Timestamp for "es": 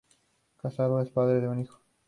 0.99-1.11